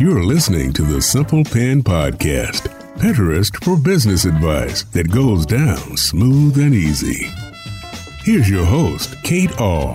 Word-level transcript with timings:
You're 0.00 0.22
listening 0.22 0.72
to 0.74 0.82
the 0.82 1.00
Simple 1.02 1.44
Pin 1.44 1.82
Podcast, 1.82 2.68
Pinterest 2.98 3.52
for 3.64 3.76
business 3.76 4.24
advice 4.24 4.84
that 4.84 5.10
goes 5.10 5.44
down 5.44 5.96
smooth 5.96 6.58
and 6.58 6.74
easy. 6.74 7.30
Here's 8.22 8.48
your 8.48 8.64
host, 8.64 9.20
Kate 9.24 9.60
Ahl. 9.60 9.94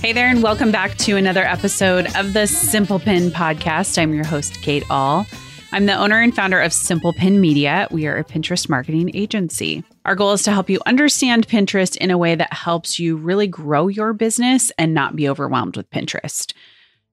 Hey 0.00 0.12
there, 0.12 0.28
and 0.28 0.42
welcome 0.42 0.70
back 0.70 0.96
to 0.98 1.16
another 1.16 1.42
episode 1.44 2.14
of 2.16 2.32
the 2.32 2.46
Simple 2.46 2.98
Pin 2.98 3.30
Podcast. 3.30 4.00
I'm 4.00 4.14
your 4.14 4.24
host, 4.24 4.62
Kate 4.62 4.84
Ahl. 4.90 5.26
I'm 5.70 5.84
the 5.84 5.94
owner 5.94 6.18
and 6.18 6.34
founder 6.34 6.58
of 6.60 6.72
Simple 6.72 7.12
Pin 7.12 7.42
Media. 7.42 7.88
We 7.90 8.06
are 8.06 8.16
a 8.16 8.24
Pinterest 8.24 8.70
marketing 8.70 9.10
agency. 9.14 9.84
Our 10.06 10.14
goal 10.14 10.32
is 10.32 10.42
to 10.44 10.50
help 10.50 10.70
you 10.70 10.80
understand 10.86 11.46
Pinterest 11.46 11.94
in 11.98 12.10
a 12.10 12.16
way 12.16 12.34
that 12.34 12.52
helps 12.54 12.98
you 12.98 13.18
really 13.18 13.46
grow 13.46 13.86
your 13.86 14.14
business 14.14 14.72
and 14.78 14.94
not 14.94 15.14
be 15.14 15.28
overwhelmed 15.28 15.76
with 15.76 15.90
Pinterest. 15.90 16.54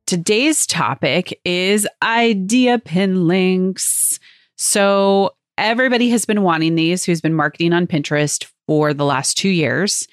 Today's 0.07 0.66
topic 0.66 1.38
is 1.44 1.85
idea 2.02 2.80
pin 2.80 3.27
links. 3.27 4.21
So, 4.55 5.35
everybody 5.58 6.09
has 6.11 6.25
been 6.25 6.41
wanting 6.41 6.75
these 6.75 7.03
who's 7.03 7.22
been 7.22 7.33
marketing 7.33 7.73
on 7.73 7.88
Pinterest 7.88 8.49
for 8.67 8.94
the 8.94 9.05
last 9.05 9.38
two 9.38 9.49
years. 9.49 10.08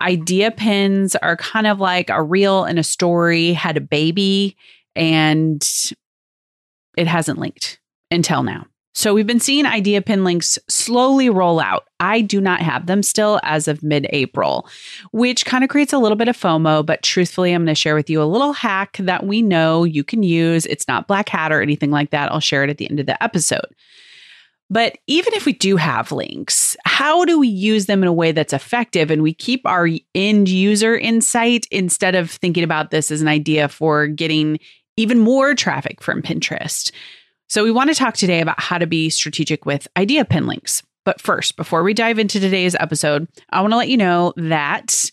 Idea 0.00 0.50
pins 0.50 1.14
are 1.16 1.36
kind 1.36 1.68
of 1.68 1.78
like 1.78 2.10
a 2.10 2.22
reel 2.22 2.64
and 2.64 2.80
a 2.80 2.84
story 2.84 3.52
had 3.52 3.76
a 3.76 3.80
baby 3.80 4.56
and 4.96 5.64
it 6.96 7.06
hasn't 7.06 7.38
linked 7.38 7.78
until 8.10 8.42
now. 8.42 8.66
So 8.96 9.12
we've 9.12 9.26
been 9.26 9.40
seeing 9.40 9.66
idea 9.66 10.00
pin 10.00 10.24
links 10.24 10.58
slowly 10.70 11.28
roll 11.28 11.60
out. 11.60 11.84
I 12.00 12.22
do 12.22 12.40
not 12.40 12.62
have 12.62 12.86
them 12.86 13.02
still 13.02 13.38
as 13.42 13.68
of 13.68 13.82
mid 13.82 14.06
April, 14.08 14.66
which 15.12 15.44
kind 15.44 15.62
of 15.62 15.68
creates 15.68 15.92
a 15.92 15.98
little 15.98 16.16
bit 16.16 16.28
of 16.28 16.36
FOMO. 16.36 16.84
But 16.84 17.02
truthfully, 17.02 17.52
I'm 17.52 17.64
going 17.64 17.74
to 17.74 17.78
share 17.78 17.94
with 17.94 18.08
you 18.08 18.22
a 18.22 18.24
little 18.24 18.54
hack 18.54 18.96
that 18.98 19.26
we 19.26 19.42
know 19.42 19.84
you 19.84 20.02
can 20.02 20.22
use. 20.22 20.64
It's 20.64 20.88
not 20.88 21.08
black 21.08 21.28
hat 21.28 21.52
or 21.52 21.60
anything 21.60 21.90
like 21.90 22.08
that. 22.10 22.32
I'll 22.32 22.40
share 22.40 22.64
it 22.64 22.70
at 22.70 22.78
the 22.78 22.88
end 22.88 22.98
of 22.98 23.04
the 23.04 23.22
episode. 23.22 23.66
But 24.70 24.96
even 25.06 25.34
if 25.34 25.44
we 25.44 25.52
do 25.52 25.76
have 25.76 26.10
links, 26.10 26.74
how 26.86 27.26
do 27.26 27.38
we 27.38 27.48
use 27.48 27.84
them 27.84 28.02
in 28.02 28.08
a 28.08 28.12
way 28.14 28.32
that's 28.32 28.54
effective 28.54 29.10
and 29.10 29.22
we 29.22 29.34
keep 29.34 29.60
our 29.66 29.88
end 30.14 30.48
user 30.48 30.96
insight 30.96 31.66
instead 31.70 32.14
of 32.14 32.30
thinking 32.30 32.64
about 32.64 32.90
this 32.90 33.10
as 33.10 33.20
an 33.20 33.28
idea 33.28 33.68
for 33.68 34.06
getting 34.06 34.58
even 34.96 35.18
more 35.18 35.54
traffic 35.54 36.02
from 36.02 36.22
Pinterest? 36.22 36.90
So, 37.48 37.62
we 37.62 37.70
want 37.70 37.90
to 37.90 37.94
talk 37.94 38.14
today 38.14 38.40
about 38.40 38.60
how 38.60 38.78
to 38.78 38.86
be 38.86 39.10
strategic 39.10 39.66
with 39.66 39.88
idea 39.96 40.24
pin 40.24 40.46
links. 40.46 40.82
But 41.04 41.20
first, 41.20 41.56
before 41.56 41.84
we 41.84 41.94
dive 41.94 42.18
into 42.18 42.40
today's 42.40 42.74
episode, 42.74 43.28
I 43.50 43.60
want 43.60 43.72
to 43.72 43.76
let 43.76 43.88
you 43.88 43.96
know 43.96 44.34
that 44.36 45.10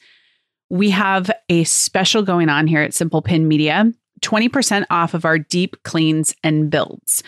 we 0.69 0.89
have 0.89 1.29
a 1.49 1.63
special 1.65 2.23
going 2.23 2.49
on 2.49 2.65
here 2.65 2.81
at 2.81 2.95
Simple 2.95 3.21
Pin 3.21 3.47
Media 3.47 3.91
20% 4.23 4.85
off 4.89 5.13
of 5.13 5.25
our 5.25 5.37
deep 5.37 5.75
cleans 5.83 6.33
and 6.43 6.71
builds. 6.71 7.21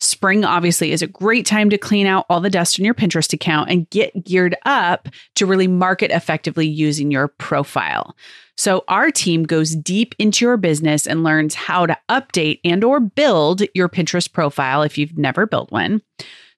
Spring 0.00 0.44
obviously 0.44 0.92
is 0.92 1.00
a 1.00 1.06
great 1.06 1.46
time 1.46 1.70
to 1.70 1.78
clean 1.78 2.06
out 2.06 2.26
all 2.28 2.40
the 2.40 2.50
dust 2.50 2.78
in 2.78 2.84
your 2.84 2.94
Pinterest 2.94 3.32
account 3.32 3.70
and 3.70 3.88
get 3.90 4.24
geared 4.24 4.54
up 4.66 5.08
to 5.36 5.46
really 5.46 5.66
market 5.66 6.10
effectively 6.10 6.66
using 6.66 7.10
your 7.10 7.28
profile. 7.28 8.14
So 8.58 8.84
our 8.88 9.10
team 9.10 9.44
goes 9.44 9.74
deep 9.74 10.14
into 10.18 10.44
your 10.44 10.56
business 10.56 11.06
and 11.06 11.24
learns 11.24 11.54
how 11.54 11.86
to 11.86 11.96
update 12.10 12.60
and 12.64 12.84
or 12.84 13.00
build 13.00 13.62
your 13.74 13.88
Pinterest 13.88 14.30
profile 14.32 14.82
if 14.82 14.98
you've 14.98 15.16
never 15.16 15.46
built 15.46 15.72
one 15.72 16.02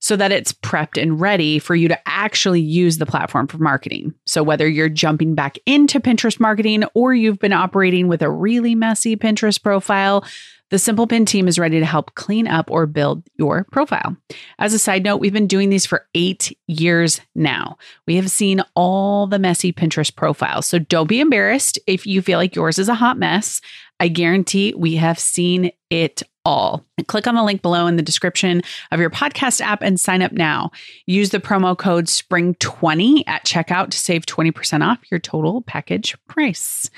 so 0.08 0.16
that 0.16 0.32
it's 0.32 0.54
prepped 0.54 1.00
and 1.00 1.20
ready 1.20 1.58
for 1.58 1.76
you 1.76 1.86
to 1.86 2.08
actually 2.08 2.62
use 2.62 2.96
the 2.96 3.04
platform 3.04 3.46
for 3.46 3.58
marketing. 3.58 4.14
So, 4.24 4.42
whether 4.42 4.66
you're 4.66 4.88
jumping 4.88 5.34
back 5.34 5.58
into 5.66 6.00
Pinterest 6.00 6.40
marketing 6.40 6.84
or 6.94 7.12
you've 7.12 7.38
been 7.38 7.52
operating 7.52 8.08
with 8.08 8.22
a 8.22 8.30
really 8.30 8.74
messy 8.74 9.16
Pinterest 9.16 9.62
profile, 9.62 10.24
the 10.70 10.78
Simple 10.78 11.06
Pin 11.06 11.26
team 11.26 11.46
is 11.46 11.58
ready 11.58 11.78
to 11.78 11.84
help 11.84 12.14
clean 12.14 12.46
up 12.46 12.70
or 12.70 12.86
build 12.86 13.22
your 13.36 13.64
profile. 13.70 14.16
As 14.58 14.72
a 14.72 14.78
side 14.78 15.04
note, 15.04 15.18
we've 15.18 15.32
been 15.32 15.46
doing 15.46 15.68
these 15.68 15.86
for 15.86 16.06
eight 16.14 16.56
years 16.66 17.20
now. 17.34 17.76
We 18.06 18.16
have 18.16 18.30
seen 18.30 18.62
all 18.74 19.26
the 19.26 19.38
messy 19.38 19.74
Pinterest 19.74 20.14
profiles. 20.14 20.64
So 20.64 20.78
don't 20.78 21.06
be 21.06 21.20
embarrassed 21.20 21.78
if 21.86 22.06
you 22.06 22.22
feel 22.22 22.38
like 22.38 22.54
yours 22.54 22.78
is 22.78 22.88
a 22.88 22.94
hot 22.94 23.18
mess. 23.18 23.60
I 24.00 24.08
guarantee 24.08 24.74
we 24.76 24.96
have 24.96 25.18
seen 25.18 25.72
it 25.90 26.22
all. 26.44 26.84
Click 27.08 27.26
on 27.26 27.34
the 27.34 27.42
link 27.42 27.62
below 27.62 27.86
in 27.86 27.96
the 27.96 28.02
description 28.02 28.62
of 28.90 29.00
your 29.00 29.10
podcast 29.10 29.60
app 29.60 29.82
and 29.82 30.00
sign 30.00 30.22
up 30.22 30.32
now. 30.32 30.70
Use 31.06 31.30
the 31.30 31.40
promo 31.40 31.76
code 31.76 32.06
SPRING20 32.06 33.24
at 33.26 33.44
checkout 33.44 33.90
to 33.90 33.98
save 33.98 34.24
20% 34.24 34.86
off 34.86 34.98
your 35.10 35.20
total 35.20 35.62
package 35.62 36.16
price. 36.26 36.88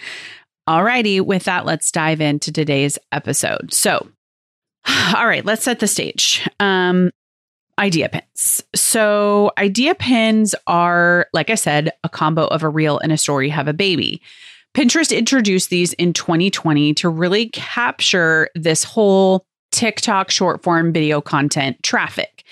Alrighty, 0.69 1.21
with 1.21 1.45
that, 1.45 1.67
let's 1.67 1.91
dive 1.91 2.21
into 2.21 2.53
today's 2.53 2.99
episode. 3.11 3.73
So, 3.73 4.07
all 5.17 5.27
right, 5.27 5.45
let's 5.45 5.65
set 5.65 5.81
the 5.81 5.89
stage. 5.89 6.49
Um, 6.61 7.11
idea 7.79 8.09
pins. 8.09 8.63
So, 8.75 9.51
idea 9.59 9.97
pins 9.97 10.55
are, 10.69 11.27
like 11.33 11.51
I 11.51 11.57
said, 11.57 11.91
a 12.05 12.09
combo 12.09 12.47
of 12.47 12.63
a 12.63 12.69
reel 12.69 12.99
and 12.99 13.11
a 13.11 13.17
story 13.17 13.49
have 13.49 13.67
a 13.67 13.73
baby. 13.73 14.23
Pinterest 14.75 15.17
introduced 15.17 15.71
these 15.71 15.93
in 15.95 16.13
2020 16.13 16.95
to 16.95 17.09
really 17.09 17.49
capture 17.49 18.49
this 18.55 18.85
whole 18.85 19.45
TikTok 19.73 20.31
short 20.31 20.63
form 20.63 20.93
video 20.93 21.21
content 21.21 21.83
traffic. 21.83 22.45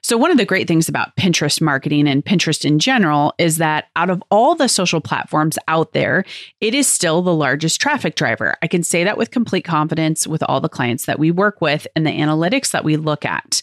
So, 0.00 0.16
one 0.16 0.30
of 0.30 0.38
the 0.38 0.46
great 0.46 0.66
things 0.66 0.88
about 0.88 1.14
Pinterest 1.16 1.60
marketing 1.60 2.08
and 2.08 2.24
Pinterest 2.24 2.64
in 2.64 2.78
general 2.78 3.34
is 3.36 3.58
that 3.58 3.88
out 3.96 4.08
of 4.08 4.22
all 4.30 4.54
the 4.54 4.68
social 4.68 5.00
platforms 5.00 5.58
out 5.68 5.92
there, 5.92 6.24
it 6.60 6.72
is 6.72 6.86
still 6.86 7.20
the 7.20 7.34
largest 7.34 7.80
traffic 7.80 8.14
driver. 8.14 8.56
I 8.62 8.68
can 8.68 8.82
say 8.82 9.04
that 9.04 9.18
with 9.18 9.30
complete 9.30 9.64
confidence 9.64 10.26
with 10.26 10.42
all 10.44 10.60
the 10.60 10.68
clients 10.68 11.04
that 11.06 11.18
we 11.18 11.30
work 11.30 11.60
with 11.60 11.86
and 11.94 12.06
the 12.06 12.10
analytics 12.10 12.70
that 12.70 12.84
we 12.84 12.96
look 12.96 13.26
at. 13.26 13.60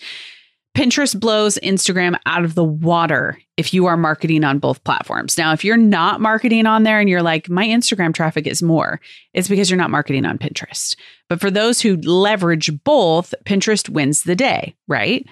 Pinterest 0.76 1.18
blows 1.18 1.58
Instagram 1.64 2.20
out 2.26 2.44
of 2.44 2.54
the 2.54 2.64
water 2.64 3.40
if 3.56 3.74
you 3.74 3.86
are 3.86 3.96
marketing 3.96 4.44
on 4.44 4.60
both 4.60 4.84
platforms. 4.84 5.38
Now, 5.38 5.54
if 5.54 5.64
you're 5.64 5.78
not 5.78 6.20
marketing 6.20 6.66
on 6.66 6.84
there 6.84 7.00
and 7.00 7.10
you're 7.10 7.24
like, 7.24 7.50
my 7.50 7.66
Instagram 7.66 8.14
traffic 8.14 8.46
is 8.46 8.62
more, 8.62 9.00
it's 9.34 9.48
because 9.48 9.70
you're 9.70 9.78
not 9.78 9.90
marketing 9.90 10.26
on 10.26 10.38
Pinterest. 10.38 10.96
But 11.30 11.40
for 11.40 11.50
those 11.50 11.80
who 11.80 11.96
leverage 11.96 12.70
both, 12.84 13.34
Pinterest 13.46 13.88
wins 13.88 14.24
the 14.24 14.36
day, 14.36 14.76
right? 14.90 15.26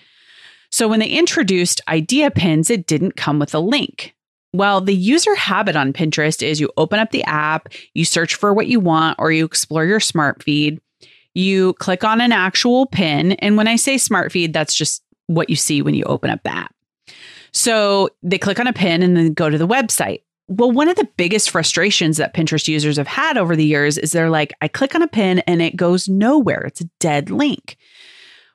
So 0.71 0.87
when 0.87 1.01
they 1.01 1.09
introduced 1.09 1.81
idea 1.89 2.31
pins, 2.31 2.69
it 2.69 2.87
didn't 2.87 3.17
come 3.17 3.37
with 3.37 3.53
a 3.53 3.59
link. 3.59 4.15
Well, 4.53 4.79
the 4.79 4.95
user 4.95 5.35
habit 5.35 5.75
on 5.75 5.93
Pinterest 5.93 6.41
is 6.41 6.61
you 6.61 6.71
open 6.77 6.99
up 6.99 7.11
the 7.11 7.23
app, 7.25 7.69
you 7.93 8.05
search 8.05 8.35
for 8.35 8.53
what 8.53 8.67
you 8.67 8.79
want, 8.79 9.17
or 9.19 9.31
you 9.31 9.43
explore 9.43 9.83
your 9.83 9.99
smart 9.99 10.41
feed. 10.41 10.79
You 11.35 11.73
click 11.73 12.03
on 12.03 12.21
an 12.21 12.31
actual 12.31 12.85
pin. 12.85 13.33
And 13.33 13.57
when 13.57 13.67
I 13.67 13.75
say 13.75 13.97
smart 13.97 14.31
feed, 14.31 14.53
that's 14.53 14.75
just 14.75 15.02
what 15.27 15.49
you 15.49 15.55
see 15.55 15.81
when 15.81 15.93
you 15.93 16.03
open 16.05 16.29
up 16.29 16.43
the 16.43 16.53
app. 16.53 16.73
So 17.51 18.09
they 18.23 18.37
click 18.37 18.59
on 18.59 18.67
a 18.67 18.73
pin 18.73 19.03
and 19.03 19.15
then 19.15 19.33
go 19.33 19.49
to 19.49 19.57
the 19.57 19.67
website. 19.67 20.23
Well, 20.47 20.71
one 20.71 20.89
of 20.89 20.95
the 20.95 21.07
biggest 21.17 21.51
frustrations 21.51 22.17
that 22.17 22.33
Pinterest 22.33 22.67
users 22.67 22.97
have 22.97 23.07
had 23.07 23.37
over 23.37 23.55
the 23.55 23.65
years 23.65 23.97
is 23.97 24.11
they're 24.11 24.29
like, 24.29 24.53
I 24.61 24.67
click 24.67 24.95
on 24.95 25.01
a 25.01 25.07
pin 25.07 25.39
and 25.39 25.61
it 25.61 25.75
goes 25.75 26.09
nowhere. 26.09 26.61
It's 26.61 26.81
a 26.81 26.89
dead 26.99 27.29
link. 27.29 27.77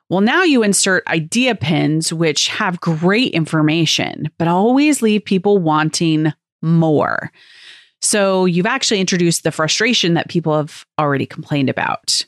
Well, 0.09 0.21
now 0.21 0.43
you 0.43 0.63
insert 0.63 1.07
idea 1.07 1.55
pins, 1.55 2.11
which 2.11 2.47
have 2.47 2.81
great 2.81 3.31
information, 3.33 4.29
but 4.37 4.47
always 4.47 5.01
leave 5.01 5.23
people 5.23 5.59
wanting 5.59 6.33
more. 6.61 7.31
So 8.01 8.45
you've 8.45 8.65
actually 8.65 8.99
introduced 9.01 9.43
the 9.43 9.51
frustration 9.51 10.13
that 10.15 10.29
people 10.29 10.55
have 10.55 10.85
already 10.99 11.25
complained 11.25 11.69
about. 11.69 12.25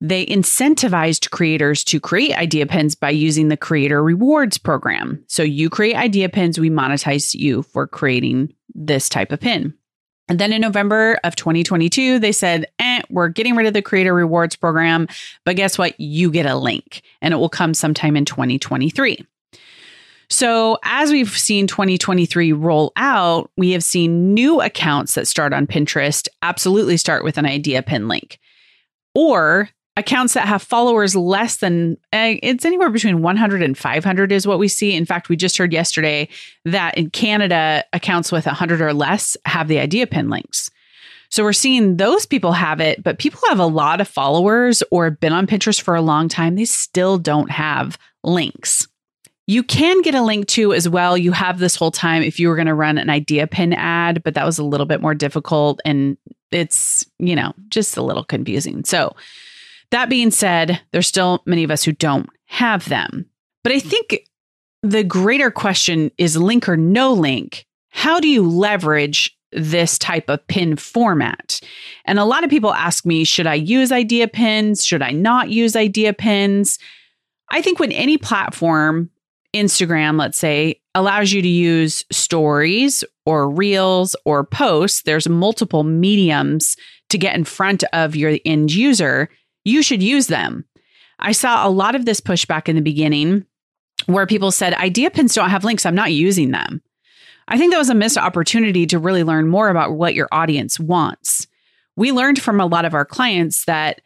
They 0.00 0.24
incentivized 0.26 1.30
creators 1.30 1.82
to 1.84 1.98
create 1.98 2.36
idea 2.36 2.66
pins 2.66 2.94
by 2.94 3.10
using 3.10 3.48
the 3.48 3.56
creator 3.56 4.02
rewards 4.02 4.56
program. 4.56 5.24
So 5.26 5.42
you 5.42 5.68
create 5.68 5.96
idea 5.96 6.28
pins, 6.28 6.58
we 6.58 6.70
monetize 6.70 7.34
you 7.34 7.62
for 7.62 7.86
creating 7.86 8.54
this 8.74 9.08
type 9.08 9.32
of 9.32 9.40
pin. 9.40 9.74
And 10.28 10.38
then 10.38 10.52
in 10.52 10.60
November 10.60 11.18
of 11.24 11.34
2022, 11.36 12.18
they 12.18 12.32
said, 12.32 12.66
eh, 12.78 13.00
we're 13.08 13.28
getting 13.28 13.56
rid 13.56 13.66
of 13.66 13.72
the 13.72 13.82
creator 13.82 14.14
rewards 14.14 14.56
program. 14.56 15.08
But 15.44 15.56
guess 15.56 15.78
what? 15.78 15.98
You 15.98 16.30
get 16.30 16.46
a 16.46 16.54
link 16.54 17.02
and 17.22 17.32
it 17.32 17.38
will 17.38 17.48
come 17.48 17.74
sometime 17.74 18.16
in 18.16 18.24
2023. 18.24 19.26
So, 20.30 20.76
as 20.84 21.10
we've 21.10 21.30
seen 21.30 21.66
2023 21.66 22.52
roll 22.52 22.92
out, 22.96 23.50
we 23.56 23.70
have 23.70 23.82
seen 23.82 24.34
new 24.34 24.60
accounts 24.60 25.14
that 25.14 25.26
start 25.26 25.54
on 25.54 25.66
Pinterest 25.66 26.28
absolutely 26.42 26.98
start 26.98 27.24
with 27.24 27.38
an 27.38 27.46
idea 27.46 27.82
pin 27.82 28.08
link. 28.08 28.38
Or 29.14 29.70
accounts 29.98 30.34
that 30.34 30.46
have 30.46 30.62
followers 30.62 31.14
less 31.16 31.56
than 31.58 31.96
uh, 32.12 32.34
it's 32.42 32.64
anywhere 32.64 32.88
between 32.90 33.20
100 33.20 33.62
and 33.62 33.76
500 33.76 34.32
is 34.32 34.46
what 34.46 34.58
we 34.58 34.68
see 34.68 34.94
in 34.94 35.04
fact 35.04 35.28
we 35.28 35.36
just 35.36 35.58
heard 35.58 35.72
yesterday 35.72 36.28
that 36.64 36.96
in 36.96 37.10
canada 37.10 37.84
accounts 37.92 38.30
with 38.30 38.46
100 38.46 38.80
or 38.80 38.94
less 38.94 39.36
have 39.44 39.68
the 39.68 39.78
idea 39.78 40.06
pin 40.06 40.30
links 40.30 40.70
So 41.30 41.42
we're 41.42 41.52
seeing 41.52 41.96
those 41.96 42.26
people 42.26 42.52
have 42.52 42.80
it, 42.80 43.02
but 43.02 43.18
people 43.18 43.40
have 43.48 43.58
a 43.58 43.66
lot 43.66 44.00
of 44.00 44.08
followers 44.08 44.82
or 44.90 45.04
have 45.04 45.20
been 45.20 45.32
on 45.32 45.46
Pinterest 45.46 45.80
for 45.80 45.94
a 45.94 46.02
long 46.02 46.28
time. 46.28 46.56
They 46.56 46.64
still 46.64 47.18
don't 47.18 47.50
have 47.50 47.98
links. 48.24 48.88
You 49.46 49.62
can 49.62 50.02
get 50.02 50.14
a 50.14 50.22
link 50.22 50.46
to 50.48 50.74
as 50.74 50.88
well. 50.88 51.16
You 51.16 51.32
have 51.32 51.58
this 51.58 51.76
whole 51.76 51.90
time 51.90 52.22
if 52.22 52.38
you 52.38 52.48
were 52.48 52.56
going 52.56 52.66
to 52.66 52.74
run 52.74 52.98
an 52.98 53.10
idea 53.10 53.46
pin 53.46 53.72
ad, 53.72 54.22
but 54.22 54.34
that 54.34 54.44
was 54.44 54.58
a 54.58 54.64
little 54.64 54.86
bit 54.86 55.00
more 55.00 55.14
difficult 55.14 55.80
and 55.84 56.16
it's, 56.50 57.04
you 57.18 57.36
know, 57.36 57.52
just 57.68 57.96
a 57.96 58.02
little 58.02 58.24
confusing. 58.24 58.84
So, 58.84 59.14
that 59.90 60.08
being 60.08 60.30
said, 60.30 60.80
there's 60.92 61.06
still 61.06 61.42
many 61.46 61.64
of 61.64 61.70
us 61.70 61.82
who 61.82 61.92
don't 61.92 62.28
have 62.46 62.88
them. 62.88 63.26
But 63.62 63.72
I 63.72 63.80
think 63.80 64.18
the 64.82 65.04
greater 65.04 65.50
question 65.50 66.10
is 66.18 66.36
link 66.36 66.68
or 66.68 66.76
no 66.76 67.12
link. 67.12 67.66
How 67.90 68.20
do 68.20 68.28
you 68.28 68.48
leverage 68.48 69.36
this 69.50 69.98
type 69.98 70.28
of 70.28 70.46
pin 70.46 70.76
format? 70.76 71.60
And 72.04 72.18
a 72.18 72.24
lot 72.24 72.44
of 72.44 72.50
people 72.50 72.72
ask 72.72 73.04
me, 73.06 73.24
should 73.24 73.46
I 73.46 73.54
use 73.54 73.90
idea 73.90 74.28
pins? 74.28 74.84
Should 74.84 75.02
I 75.02 75.10
not 75.10 75.50
use 75.50 75.74
idea 75.74 76.12
pins? 76.12 76.78
I 77.50 77.62
think 77.62 77.78
when 77.78 77.92
any 77.92 78.18
platform, 78.18 79.10
Instagram, 79.54 80.18
let's 80.18 80.38
say, 80.38 80.80
allows 80.94 81.32
you 81.32 81.40
to 81.40 81.48
use 81.48 82.04
stories 82.12 83.04
or 83.24 83.48
reels 83.48 84.14
or 84.24 84.44
posts, 84.44 85.02
there's 85.02 85.28
multiple 85.28 85.82
mediums 85.82 86.76
to 87.08 87.18
get 87.18 87.34
in 87.34 87.44
front 87.44 87.84
of 87.92 88.14
your 88.14 88.38
end 88.44 88.72
user, 88.72 89.30
you 89.68 89.82
should 89.82 90.02
use 90.02 90.26
them. 90.26 90.64
I 91.18 91.32
saw 91.32 91.66
a 91.66 91.70
lot 91.70 91.94
of 91.94 92.04
this 92.04 92.20
pushback 92.20 92.68
in 92.68 92.76
the 92.76 92.82
beginning 92.82 93.44
where 94.06 94.26
people 94.26 94.50
said, 94.50 94.74
idea 94.74 95.10
pins 95.10 95.34
don't 95.34 95.50
have 95.50 95.64
links, 95.64 95.84
I'm 95.84 95.94
not 95.94 96.12
using 96.12 96.50
them. 96.50 96.82
I 97.48 97.58
think 97.58 97.72
that 97.72 97.78
was 97.78 97.90
a 97.90 97.94
missed 97.94 98.18
opportunity 98.18 98.86
to 98.86 98.98
really 98.98 99.24
learn 99.24 99.48
more 99.48 99.68
about 99.68 99.92
what 99.92 100.14
your 100.14 100.28
audience 100.32 100.78
wants. 100.78 101.46
We 101.96 102.12
learned 102.12 102.40
from 102.40 102.60
a 102.60 102.66
lot 102.66 102.84
of 102.84 102.94
our 102.94 103.04
clients 103.04 103.64
that 103.64 104.00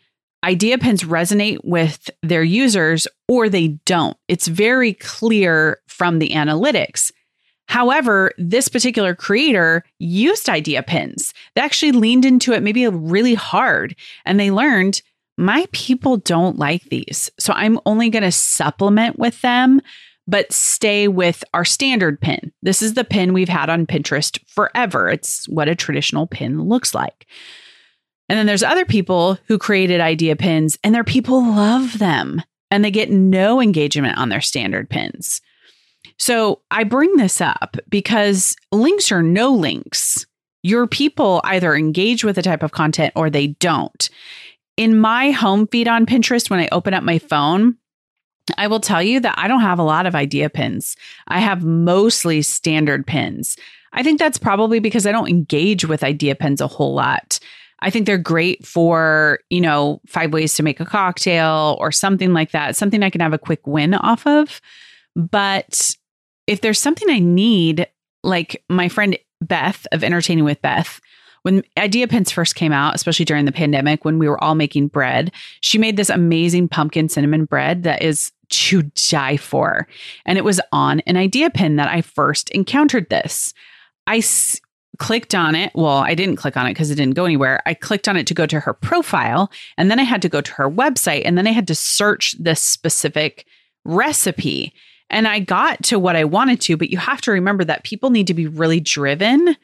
idea 0.45 0.79
pins 0.79 1.05
resonate 1.05 1.59
with 1.63 2.11
their 2.23 2.43
users 2.43 3.07
or 3.29 3.49
they 3.49 3.69
don't. 3.85 4.17
It's 4.29 4.49
very 4.49 4.95
clear 4.95 5.79
from 5.87 6.19
the 6.19 6.31
analytics. 6.31 7.13
However, 7.69 8.33
this 8.39 8.69
particular 8.69 9.15
creator 9.15 9.85
used 9.99 10.49
idea 10.49 10.83
pins. 10.83 11.33
They 11.55 11.63
actually 11.63 11.93
leaned 11.93 12.25
into 12.25 12.53
it 12.53 12.63
maybe 12.63 12.87
really 12.89 13.35
hard 13.35 13.95
and 14.25 14.39
they 14.39 14.51
learned 14.51 15.03
my 15.39 15.67
people 15.73 16.19
don't 16.19 16.59
like 16.59 16.85
these. 16.85 17.31
So 17.39 17.53
I'm 17.55 17.81
only 17.87 18.11
going 18.11 18.23
to 18.23 18.33
supplement 18.33 19.19
with 19.19 19.41
them, 19.41 19.81
but 20.27 20.53
stay 20.53 21.09
with 21.09 21.43
our 21.55 21.65
standard 21.65 22.21
pin. 22.21 22.53
This 22.63 22.83
is 22.83 22.95
the 22.95 23.05
pin 23.05 23.33
we've 23.33 23.49
had 23.49 23.71
on 23.71 23.87
Pinterest 23.87 24.39
forever. 24.47 25.09
It's 25.09 25.49
what 25.49 25.69
a 25.69 25.75
traditional 25.75 26.27
pin 26.27 26.63
looks 26.63 26.95
like. 26.95 27.27
And 28.29 28.39
then 28.39 28.47
there's 28.47 28.63
other 28.63 28.85
people 28.85 29.39
who 29.47 29.59
created 29.59 30.01
idea 30.01 30.37
pins 30.37 30.79
and 30.85 30.95
their 30.95 31.05
people 31.05 31.45
love 31.45 31.99
them 31.99 32.43
and 32.71 32.85
they 32.85 32.91
get 32.91 33.11
no 33.11 33.61
engagement 33.61 34.17
on 34.17 34.29
their 34.29 34.41
standard 34.41 34.89
pins. 34.89 35.41
So 36.19 36.61
I 36.71 36.85
bring 36.85 37.17
this 37.17 37.41
up 37.41 37.77
because 37.89 38.57
links 38.71 39.13
or 39.13 39.23
no 39.23 39.53
links, 39.53 40.25
your 40.63 40.87
people 40.87 41.41
either 41.45 41.75
engage 41.75 42.25
with 42.25 42.37
the 42.37 42.43
type 42.43 42.63
of 42.63 42.73
content 42.73 43.13
or 43.17 43.29
they 43.29 43.49
don't. 43.49 44.09
In 44.83 44.99
my 44.99 45.31
home 45.31 45.69
feed 45.69 45.87
on 45.87 46.07
Pinterest, 46.07 46.51
when 46.51 46.59
I 46.59 46.69
open 46.73 46.93
up 46.93 47.05
my 47.05 47.21
phone, 47.21 47.77
I 48.59 48.67
will 48.67 48.81
tell 48.81 49.01
you 49.01 49.21
that 49.21 49.39
I 49.39 49.47
don't 49.47 49.61
have 49.61 49.79
a 49.79 49.85
lot 49.85 50.07
of 50.07 50.17
idea 50.17 50.51
pins. 50.51 50.97
I 51.29 51.39
have 51.39 51.63
mostly 51.63 52.43
standard 52.43 53.07
pins. 53.07 53.57
I 53.93 54.03
think 54.03 54.19
that's 54.19 54.39
probably 54.39 54.81
because 54.81 55.07
I 55.07 55.13
don't 55.13 55.29
engage 55.29 55.85
with 55.85 56.03
idea 56.03 56.35
pins 56.35 56.61
a 56.61 56.67
whole 56.67 56.95
lot. 56.95 57.39
I 57.79 57.91
think 57.91 58.07
they're 58.07 58.19
great 58.19 58.67
for, 58.67 59.39
you 59.51 59.61
know, 59.61 60.01
five 60.09 60.33
ways 60.33 60.57
to 60.57 60.65
make 60.65 60.81
a 60.81 60.85
cocktail 60.85 61.77
or 61.79 61.93
something 61.93 62.33
like 62.33 62.51
that, 62.51 62.75
something 62.75 63.05
I 63.05 63.11
can 63.11 63.21
have 63.21 63.33
a 63.33 63.39
quick 63.39 63.65
win 63.69 63.95
off 63.95 64.27
of. 64.27 64.61
But 65.15 65.95
if 66.49 66.61
there's 66.61 66.81
something 66.81 67.09
I 67.09 67.21
need, 67.21 67.87
like 68.25 68.65
my 68.69 68.89
friend 68.89 69.17
Beth 69.41 69.87
of 69.93 70.03
Entertaining 70.03 70.43
with 70.43 70.61
Beth, 70.61 71.01
when 71.43 71.63
Idea 71.77 72.09
Pins 72.09 72.31
first 72.31 72.55
came 72.55 72.73
out, 72.73 72.95
especially 72.95 73.25
during 73.25 73.45
the 73.45 73.53
pandemic 73.53 74.05
when 74.05 74.19
we 74.19 74.29
were 74.29 74.43
all 74.43 74.55
making 74.55 74.89
bread, 74.89 75.33
she 75.61 75.79
made 75.79 75.97
this 75.97 76.11
amazing 76.11 76.69
pumpkin 76.69 77.09
cinnamon 77.09 77.45
bread 77.45 77.83
that 77.83 78.03
is 78.03 78.33
to 78.51 78.83
die 78.83 79.37
for. 79.37 79.87
And 80.25 80.39
it 80.39 80.45
was 80.45 80.61
on 80.73 81.01
an 81.01 81.17
Idea 81.17 81.51
Pin 81.51 81.77
that 81.77 81.89
I 81.89 82.03
first 82.03 82.51
encountered 82.51 83.09
this. 83.09 83.55
I 84.07 84.19
s- 84.19 84.61
clicked 84.99 85.35
on 85.35 85.55
it. 85.55 85.73
Well, 85.75 85.99
I 85.99 86.15
didn't 86.15 86.37
click 86.37 86.57
on 86.57 86.67
it 86.67 86.71
because 86.71 86.91
it 86.91 86.97
didn't 86.97 87.15
go 87.15 87.25
anywhere. 87.25 87.63
I 87.67 87.75
clicked 87.75 88.09
on 88.09 88.17
it 88.17 88.27
to 88.29 88.35
go 88.35 88.47
to 88.47 88.61
her 88.61 88.75
profile, 88.75 89.51
and 89.77 89.91
then 89.91 89.99
I 89.99 90.05
had 90.05 90.23
to 90.23 90.29
go 90.29 90.41
to 90.41 90.53
her 90.53 90.71
website, 90.71 91.23
and 91.25 91.37
then 91.37 91.47
I 91.47 91.53
had 91.53 91.67
to 91.69 91.75
search 91.75 92.37
this 92.39 92.63
specific 92.63 93.47
recipe. 93.85 94.73
And 95.11 95.27
I 95.27 95.41
got 95.41 95.83
to 95.85 95.99
what 95.99 96.17
I 96.17 96.25
wanted 96.25 96.61
to, 96.63 96.77
but 96.77 96.91
you 96.91 96.99
have 96.99 97.21
to 97.23 97.33
remember 97.33 97.65
that 97.65 97.85
people 97.85 98.11
need 98.11 98.27
to 98.29 98.35
be 98.35 98.47
really 98.47 98.81
driven 98.81 99.57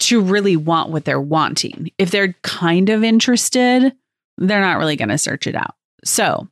to 0.00 0.20
really 0.20 0.56
want 0.56 0.90
what 0.90 1.04
they're 1.04 1.20
wanting. 1.20 1.90
If 1.98 2.10
they're 2.10 2.34
kind 2.42 2.88
of 2.88 3.04
interested, 3.04 3.92
they're 4.38 4.60
not 4.60 4.78
really 4.78 4.96
going 4.96 5.10
to 5.10 5.18
search 5.18 5.46
it 5.46 5.54
out. 5.54 5.74
So, 6.04 6.48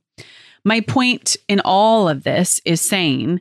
my 0.64 0.80
point 0.80 1.36
in 1.48 1.60
all 1.64 2.08
of 2.08 2.22
this 2.22 2.60
is 2.64 2.80
saying 2.80 3.40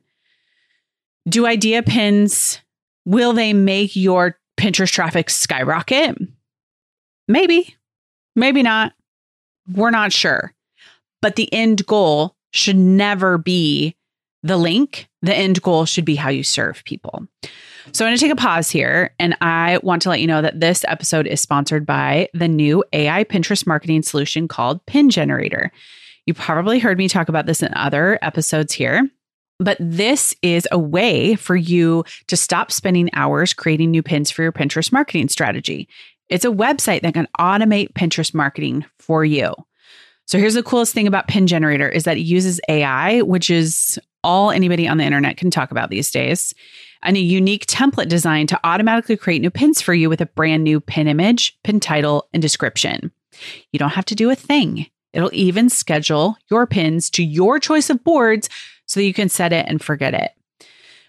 do 1.27 1.45
idea 1.45 1.83
pins 1.83 2.59
will 3.05 3.33
they 3.33 3.53
make 3.53 3.95
your 3.95 4.37
Pinterest 4.59 4.91
traffic 4.91 5.29
skyrocket? 5.29 6.17
Maybe. 7.27 7.75
Maybe 8.35 8.63
not. 8.63 8.93
We're 9.71 9.91
not 9.91 10.11
sure. 10.11 10.53
But 11.21 11.35
the 11.35 11.51
end 11.53 11.85
goal 11.85 12.35
should 12.51 12.77
never 12.77 13.37
be 13.37 13.95
the 14.43 14.57
link. 14.57 15.07
The 15.21 15.35
end 15.35 15.61
goal 15.61 15.85
should 15.85 16.05
be 16.05 16.15
how 16.15 16.29
you 16.29 16.43
serve 16.43 16.83
people. 16.85 17.27
So 17.91 18.05
I'm 18.05 18.09
going 18.09 18.17
to 18.17 18.23
take 18.23 18.31
a 18.31 18.35
pause 18.35 18.69
here 18.69 19.13
and 19.19 19.35
I 19.41 19.79
want 19.81 20.01
to 20.03 20.09
let 20.09 20.21
you 20.21 20.27
know 20.27 20.41
that 20.41 20.59
this 20.59 20.85
episode 20.87 21.25
is 21.25 21.41
sponsored 21.41 21.85
by 21.85 22.29
the 22.33 22.47
new 22.47 22.83
AI 22.93 23.23
Pinterest 23.23 23.65
marketing 23.65 24.03
solution 24.03 24.47
called 24.47 24.85
Pin 24.85 25.09
Generator. 25.09 25.71
You 26.25 26.33
probably 26.33 26.79
heard 26.79 26.97
me 26.97 27.09
talk 27.09 27.29
about 27.29 27.45
this 27.45 27.63
in 27.63 27.73
other 27.73 28.19
episodes 28.21 28.73
here. 28.73 29.09
But 29.59 29.77
this 29.79 30.35
is 30.41 30.67
a 30.71 30.79
way 30.79 31.35
for 31.35 31.55
you 31.55 32.05
to 32.27 32.37
stop 32.37 32.71
spending 32.71 33.09
hours 33.13 33.53
creating 33.53 33.91
new 33.91 34.03
pins 34.03 34.31
for 34.31 34.43
your 34.43 34.53
Pinterest 34.53 34.91
marketing 34.91 35.27
strategy. 35.27 35.89
It's 36.29 36.45
a 36.45 36.49
website 36.49 37.01
that 37.01 37.15
can 37.15 37.27
automate 37.39 37.93
Pinterest 37.93 38.33
marketing 38.33 38.85
for 38.99 39.25
you. 39.25 39.53
So 40.27 40.37
here's 40.37 40.53
the 40.53 40.63
coolest 40.63 40.93
thing 40.93 41.07
about 41.07 41.27
Pin 41.27 41.47
Generator 41.47 41.89
is 41.89 42.03
that 42.03 42.17
it 42.17 42.21
uses 42.21 42.61
AI, 42.69 43.21
which 43.23 43.49
is 43.49 43.99
all 44.23 44.51
anybody 44.51 44.87
on 44.87 44.97
the 44.97 45.03
internet 45.03 45.37
can 45.37 45.49
talk 45.49 45.71
about 45.71 45.89
these 45.89 46.11
days 46.11 46.53
and 47.03 47.17
a 47.17 47.21
unique 47.21 47.65
template 47.65 48.09
design 48.09 48.47
to 48.47 48.59
automatically 48.63 49.17
create 49.17 49.41
new 49.41 49.49
pins 49.49 49.81
for 49.81 49.93
you 49.93 50.09
with 50.09 50.21
a 50.21 50.25
brand 50.25 50.63
new 50.63 50.79
pin 50.79 51.07
image, 51.07 51.57
pin 51.63 51.79
title, 51.79 52.27
and 52.33 52.41
description. 52.41 53.11
You 53.71 53.79
don't 53.79 53.91
have 53.91 54.05
to 54.05 54.15
do 54.15 54.29
a 54.29 54.35
thing. 54.35 54.87
It'll 55.13 55.33
even 55.33 55.69
schedule 55.69 56.37
your 56.51 56.67
pins 56.67 57.09
to 57.11 57.23
your 57.23 57.59
choice 57.59 57.89
of 57.89 58.03
boards 58.03 58.49
so 58.85 58.99
that 58.99 59.05
you 59.05 59.13
can 59.13 59.29
set 59.29 59.53
it 59.53 59.65
and 59.67 59.81
forget 59.81 60.13
it. 60.13 60.31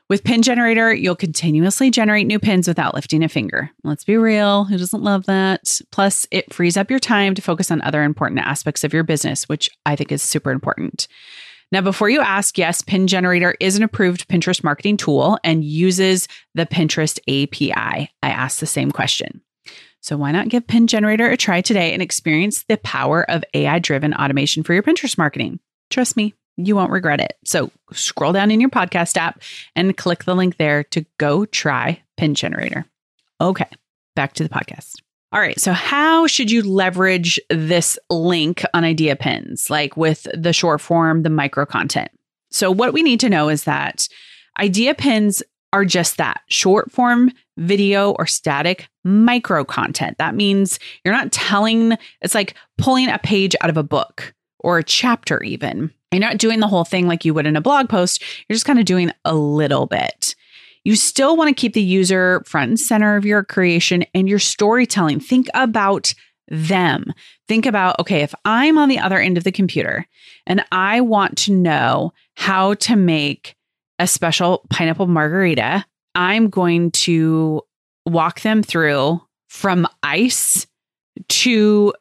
With 0.08 0.24
Pin 0.24 0.42
Generator, 0.42 0.92
you'll 0.92 1.14
continuously 1.14 1.88
generate 1.88 2.26
new 2.26 2.40
pins 2.40 2.66
without 2.66 2.94
lifting 2.94 3.22
a 3.22 3.28
finger. 3.28 3.70
Let's 3.84 4.02
be 4.02 4.16
real, 4.16 4.64
who 4.64 4.76
doesn't 4.76 5.04
love 5.04 5.26
that? 5.26 5.80
Plus, 5.92 6.26
it 6.32 6.52
frees 6.52 6.76
up 6.76 6.90
your 6.90 6.98
time 6.98 7.32
to 7.36 7.42
focus 7.42 7.70
on 7.70 7.80
other 7.82 8.02
important 8.02 8.40
aspects 8.40 8.82
of 8.82 8.92
your 8.92 9.04
business, 9.04 9.48
which 9.48 9.70
I 9.86 9.94
think 9.94 10.10
is 10.10 10.20
super 10.20 10.50
important. 10.50 11.06
Now, 11.72 11.80
before 11.80 12.10
you 12.10 12.20
ask, 12.20 12.58
yes, 12.58 12.82
Pin 12.82 13.06
Generator 13.06 13.54
is 13.60 13.76
an 13.76 13.84
approved 13.84 14.28
Pinterest 14.28 14.64
marketing 14.64 14.96
tool 14.96 15.38
and 15.44 15.64
uses 15.64 16.26
the 16.54 16.66
Pinterest 16.66 17.18
API. 17.28 18.10
I 18.22 18.28
asked 18.28 18.58
the 18.58 18.66
same 18.66 18.90
question. 18.90 19.40
So, 20.00 20.16
why 20.16 20.32
not 20.32 20.48
give 20.48 20.66
Pin 20.66 20.86
Generator 20.86 21.28
a 21.28 21.36
try 21.36 21.60
today 21.60 21.92
and 21.92 22.02
experience 22.02 22.64
the 22.64 22.78
power 22.78 23.28
of 23.30 23.44
AI 23.54 23.78
driven 23.78 24.14
automation 24.14 24.62
for 24.62 24.74
your 24.74 24.82
Pinterest 24.82 25.16
marketing? 25.16 25.60
Trust 25.90 26.16
me, 26.16 26.34
you 26.56 26.74
won't 26.74 26.90
regret 26.90 27.20
it. 27.20 27.36
So, 27.44 27.70
scroll 27.92 28.32
down 28.32 28.50
in 28.50 28.60
your 28.60 28.70
podcast 28.70 29.16
app 29.16 29.42
and 29.76 29.96
click 29.96 30.24
the 30.24 30.34
link 30.34 30.56
there 30.56 30.82
to 30.84 31.04
go 31.18 31.44
try 31.44 32.02
Pin 32.16 32.34
Generator. 32.34 32.84
Okay, 33.40 33.68
back 34.16 34.32
to 34.34 34.42
the 34.42 34.48
podcast. 34.48 34.96
All 35.32 35.40
right. 35.40 35.60
So, 35.60 35.72
how 35.72 36.26
should 36.26 36.50
you 36.50 36.62
leverage 36.62 37.38
this 37.50 37.98
link 38.08 38.64
on 38.74 38.82
idea 38.84 39.14
pins, 39.14 39.70
like 39.70 39.96
with 39.96 40.26
the 40.34 40.52
short 40.52 40.80
form, 40.80 41.22
the 41.22 41.30
micro 41.30 41.64
content? 41.64 42.10
So, 42.50 42.70
what 42.70 42.92
we 42.92 43.02
need 43.02 43.20
to 43.20 43.28
know 43.28 43.48
is 43.48 43.64
that 43.64 44.08
idea 44.58 44.94
pins 44.94 45.42
are 45.72 45.84
just 45.84 46.16
that 46.16 46.40
short 46.48 46.90
form 46.90 47.30
video 47.56 48.12
or 48.12 48.26
static 48.26 48.88
micro 49.04 49.64
content. 49.64 50.18
That 50.18 50.34
means 50.34 50.80
you're 51.04 51.14
not 51.14 51.30
telling, 51.30 51.96
it's 52.22 52.34
like 52.34 52.54
pulling 52.76 53.08
a 53.08 53.18
page 53.18 53.54
out 53.60 53.70
of 53.70 53.76
a 53.76 53.84
book 53.84 54.34
or 54.58 54.78
a 54.78 54.84
chapter, 54.84 55.42
even. 55.44 55.92
You're 56.10 56.20
not 56.20 56.38
doing 56.38 56.58
the 56.58 56.66
whole 56.66 56.84
thing 56.84 57.06
like 57.06 57.24
you 57.24 57.32
would 57.34 57.46
in 57.46 57.54
a 57.54 57.60
blog 57.60 57.88
post. 57.88 58.20
You're 58.48 58.54
just 58.54 58.66
kind 58.66 58.80
of 58.80 58.84
doing 58.84 59.12
a 59.24 59.34
little 59.34 59.86
bit. 59.86 60.19
You 60.84 60.96
still 60.96 61.36
want 61.36 61.48
to 61.48 61.60
keep 61.60 61.74
the 61.74 61.82
user 61.82 62.42
front 62.46 62.70
and 62.70 62.80
center 62.80 63.16
of 63.16 63.26
your 63.26 63.44
creation 63.44 64.04
and 64.14 64.28
your 64.28 64.38
storytelling. 64.38 65.20
Think 65.20 65.48
about 65.54 66.14
them. 66.48 67.12
Think 67.48 67.66
about, 67.66 67.98
okay, 68.00 68.22
if 68.22 68.34
I'm 68.44 68.78
on 68.78 68.88
the 68.88 68.98
other 68.98 69.18
end 69.18 69.38
of 69.38 69.44
the 69.44 69.52
computer 69.52 70.06
and 70.46 70.64
I 70.72 71.00
want 71.00 71.38
to 71.38 71.52
know 71.52 72.12
how 72.34 72.74
to 72.74 72.96
make 72.96 73.54
a 73.98 74.06
special 74.06 74.66
pineapple 74.70 75.06
margarita, 75.06 75.84
I'm 76.14 76.48
going 76.48 76.90
to 76.92 77.62
walk 78.06 78.40
them 78.40 78.62
through 78.62 79.20
from 79.48 79.86
ice 80.02 80.66
to 81.28 81.92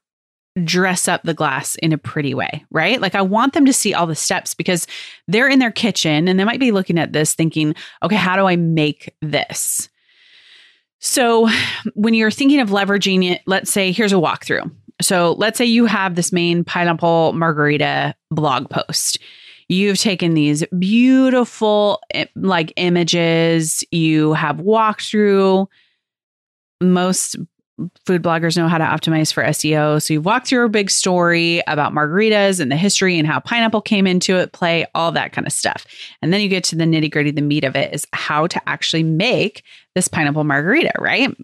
dress 0.64 1.08
up 1.08 1.24
the 1.24 1.34
glass 1.34 1.76
in 1.76 1.94
a 1.94 1.98
pretty 1.98 2.34
way, 2.34 2.66
right? 2.72 3.00
Like 3.00 3.16
I 3.16 3.22
want 3.22 3.54
them 3.54 3.66
to 3.66 3.74
see 3.74 3.94
all 3.94 4.08
the 4.08 4.16
steps 4.16 4.54
because 4.54 4.88
they're 5.28 5.48
in 5.48 5.60
their 5.60 5.72
kitchen 5.72 6.28
and 6.28 6.40
they 6.40 6.44
might 6.44 6.60
be 6.60 6.72
looking 6.72 6.98
at 6.98 7.14
this 7.14 7.34
thinking, 7.34 7.76
okay, 8.04 8.16
how 8.16 8.36
do 8.36 8.46
I 8.46 8.56
make 8.56 9.14
this? 9.22 9.90
So 11.00 11.50
when 11.94 12.14
you're 12.14 12.32
thinking 12.32 12.60
of 12.60 12.70
leveraging 12.70 13.30
it, 13.30 13.42
let's 13.46 13.72
say 13.72 13.92
here's 13.92 14.12
a 14.12 14.16
walkthrough. 14.16 14.70
So 15.02 15.34
let's 15.38 15.58
say 15.58 15.66
you 15.66 15.86
have 15.86 16.16
this 16.16 16.34
main 16.34 16.64
pineapple 16.64 17.32
margarita 17.34 18.16
blog 18.32 18.70
post. 18.70 19.20
You've 19.70 20.00
taken 20.00 20.34
these 20.34 20.66
beautiful 20.78 22.02
eh, 22.14 22.26
like 22.36 22.74
images, 22.76 23.84
you 23.92 24.34
have 24.34 24.60
walked 24.60 25.04
through 25.04 25.70
most 26.82 27.38
food 28.06 28.22
bloggers 28.22 28.58
know 28.58 28.68
how 28.68 28.78
to 28.78 28.84
optimize 28.84 29.32
for 29.32 29.44
SEO. 29.44 30.02
So 30.02 30.14
you 30.14 30.22
walk 30.22 30.46
through 30.46 30.66
a 30.66 30.70
big 30.70 30.90
story 30.90 31.62
about 31.68 31.94
margaritas 31.94 32.60
and 32.60 32.72
the 32.72 32.76
history 32.76 33.18
and 33.18 33.28
how 33.28 33.40
pineapple 33.40 33.82
came 33.82 34.08
into 34.08 34.38
it, 34.38 34.52
play, 34.52 34.86
all 34.96 35.12
that 35.12 35.34
kind 35.34 35.48
of 35.48 35.54
stuff. 35.54 35.86
And 36.22 36.34
then 36.34 36.42
you 36.42 36.50
get 36.50 36.64
to 36.66 36.76
the 36.76 36.86
nitty 36.86 37.12
gritty, 37.12 37.32
the 37.32 37.42
meat 37.42 37.64
of 37.64 37.76
it 37.76 37.94
is 37.94 38.08
how 38.14 38.48
to 38.48 38.70
actually 38.70 39.04
make 39.04 39.64
this 39.96 40.08
pineapple 40.08 40.44
margarita, 40.44 40.94
right? 41.00 41.36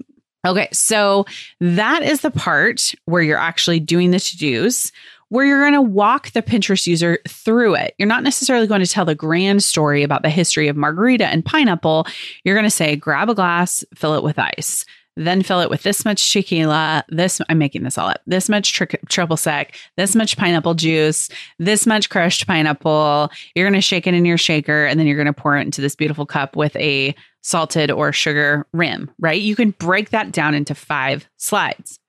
Okay, 0.46 0.70
so 0.72 1.26
that 1.60 2.04
is 2.04 2.22
the 2.22 2.32
part 2.32 2.94
where 3.06 3.24
you're 3.24 3.38
actually 3.38 3.80
doing 3.80 4.12
the 4.12 4.20
to 4.20 4.38
dos, 4.38 4.92
where 5.30 5.46
you're 5.46 5.62
going 5.62 5.74
to 5.74 5.82
walk 5.82 6.32
the 6.32 6.44
Pinterest 6.44 6.86
user 6.86 7.18
through 7.28 7.76
it. 7.76 7.96
You're 7.98 8.08
not 8.08 8.24
necessarily 8.24 8.68
going 8.68 8.82
to 8.82 8.88
tell 8.88 9.06
the 9.06 9.16
grand 9.16 9.64
story 9.64 10.04
about 10.04 10.22
the 10.22 10.30
history 10.30 10.68
of 10.68 10.76
margarita 10.76 11.26
and 11.26 11.44
pineapple. 11.44 12.06
You're 12.44 12.56
going 12.56 12.66
to 12.66 12.70
say, 12.70 12.96
grab 12.96 13.30
a 13.30 13.36
glass, 13.36 13.84
fill 13.96 14.16
it 14.16 14.24
with 14.24 14.38
ice 14.38 14.86
then 15.16 15.42
fill 15.42 15.62
it 15.62 15.70
with 15.70 15.84
this 15.84 16.04
much 16.04 16.32
tequila, 16.32 17.04
this, 17.10 17.42
I'm 17.50 17.58
making 17.58 17.84
this 17.84 17.98
all 17.98 18.10
up, 18.10 18.22
this 18.28 18.50
much 18.50 18.74
tri- 18.74 18.88
triple 19.08 19.38
sec, 19.38 19.76
this 19.96 20.16
much 20.16 20.38
pineapple 20.38 20.74
juice, 20.74 21.30
this 21.58 21.88
much 21.88 22.10
crushed 22.10 22.46
pineapple. 22.48 23.32
You're 23.56 23.66
going 23.66 23.80
to 23.80 23.82
shake 23.82 24.08
it 24.08 24.14
in 24.14 24.26
your 24.26 24.38
shaker 24.38 24.86
and 24.86 25.00
then 25.00 25.08
you're 25.08 25.16
going 25.16 25.26
to 25.26 25.34
pour 25.34 25.58
it 25.58 25.62
into 25.62 25.82
this 25.82 25.96
beautiful 25.96 26.26
cup 26.26 26.56
with 26.56 26.76
a 26.76 27.16
salted 27.42 27.92
or 27.92 28.12
sugar 28.12 28.66
rim, 28.74 29.10
right? 29.20 29.40
You 29.40 29.56
can 29.56 29.72
break 29.72 30.10
that 30.10 30.32
down 30.32 30.54
into 30.54 30.76
five 30.76 31.28
slides. 31.38 32.00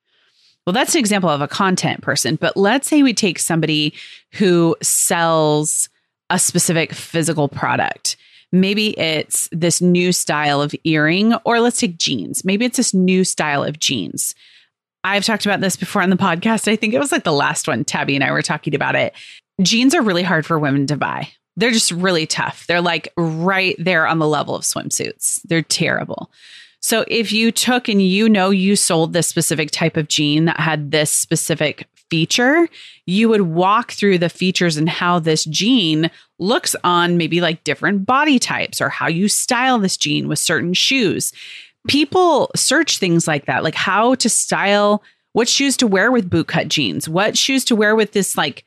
Well, 0.66 0.74
that's 0.74 0.94
an 0.94 0.98
example 0.98 1.30
of 1.30 1.40
a 1.40 1.46
content 1.48 2.02
person, 2.02 2.36
but 2.36 2.56
let's 2.56 2.88
say 2.88 3.02
we 3.02 3.14
take 3.14 3.38
somebody 3.38 3.94
who 4.32 4.74
sells 4.82 5.88
a 6.28 6.40
specific 6.40 6.92
physical 6.92 7.48
product 7.48 8.16
Maybe 8.60 8.98
it's 8.98 9.48
this 9.52 9.80
new 9.80 10.12
style 10.12 10.62
of 10.62 10.74
earring, 10.84 11.34
or 11.44 11.60
let's 11.60 11.80
take 11.80 11.98
jeans. 11.98 12.44
Maybe 12.44 12.64
it's 12.64 12.76
this 12.76 12.94
new 12.94 13.24
style 13.24 13.64
of 13.64 13.78
jeans. 13.78 14.34
I've 15.04 15.24
talked 15.24 15.46
about 15.46 15.60
this 15.60 15.76
before 15.76 16.02
on 16.02 16.10
the 16.10 16.16
podcast. 16.16 16.70
I 16.70 16.76
think 16.76 16.92
it 16.92 16.98
was 16.98 17.12
like 17.12 17.24
the 17.24 17.32
last 17.32 17.68
one, 17.68 17.84
Tabby 17.84 18.16
and 18.16 18.24
I 18.24 18.32
were 18.32 18.42
talking 18.42 18.74
about 18.74 18.96
it. 18.96 19.14
Jeans 19.62 19.94
are 19.94 20.02
really 20.02 20.24
hard 20.24 20.44
for 20.44 20.58
women 20.58 20.86
to 20.88 20.96
buy. 20.96 21.28
They're 21.56 21.70
just 21.70 21.92
really 21.92 22.26
tough. 22.26 22.66
They're 22.66 22.80
like 22.80 23.12
right 23.16 23.76
there 23.78 24.06
on 24.06 24.18
the 24.18 24.26
level 24.26 24.54
of 24.54 24.62
swimsuits. 24.62 25.40
They're 25.44 25.62
terrible. 25.62 26.30
So 26.80 27.04
if 27.08 27.32
you 27.32 27.50
took 27.50 27.88
and 27.88 28.02
you 28.02 28.28
know 28.28 28.50
you 28.50 28.76
sold 28.76 29.12
this 29.12 29.26
specific 29.26 29.70
type 29.70 29.96
of 29.96 30.08
jean 30.08 30.44
that 30.44 30.60
had 30.60 30.90
this 30.90 31.10
specific 31.10 31.88
feature, 32.10 32.68
you 33.06 33.28
would 33.28 33.42
walk 33.42 33.92
through 33.92 34.18
the 34.18 34.28
features 34.28 34.76
and 34.76 34.88
how 34.88 35.18
this 35.18 35.44
jean 35.44 36.10
looks 36.38 36.76
on 36.84 37.16
maybe 37.16 37.40
like 37.40 37.64
different 37.64 38.06
body 38.06 38.38
types 38.38 38.80
or 38.80 38.88
how 38.88 39.08
you 39.08 39.28
style 39.28 39.78
this 39.78 39.96
jean 39.96 40.28
with 40.28 40.38
certain 40.38 40.74
shoes. 40.74 41.32
People 41.88 42.50
search 42.56 42.98
things 42.98 43.26
like 43.28 43.46
that, 43.46 43.62
like 43.62 43.74
how 43.74 44.14
to 44.16 44.28
style 44.28 45.02
what 45.32 45.48
shoes 45.48 45.76
to 45.76 45.86
wear 45.86 46.10
with 46.10 46.30
bootcut 46.30 46.68
jeans, 46.68 47.08
what 47.08 47.36
shoes 47.36 47.64
to 47.66 47.76
wear 47.76 47.94
with 47.94 48.12
this 48.12 48.36
like 48.36 48.64